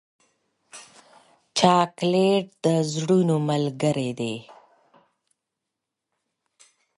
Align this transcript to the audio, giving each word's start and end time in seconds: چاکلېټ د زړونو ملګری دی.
چاکلېټ 1.57 2.45
د 2.63 2.65
زړونو 2.93 3.35
ملګری 3.49 4.11
دی. 4.19 4.35